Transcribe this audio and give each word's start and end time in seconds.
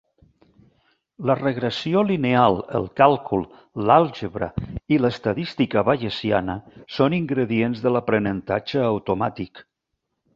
La 1.31 1.33
regressió 1.39 1.99
lineal, 2.11 2.55
el 2.79 2.87
càlcul, 3.01 3.43
l'àlgebra 3.89 4.47
i 4.97 4.99
l'estadística 5.03 5.83
bayesiana 5.91 6.55
són 6.97 7.17
ingredients 7.19 7.85
de 7.85 7.93
l'aprenentatge 7.97 8.83
automàtic. 8.87 9.63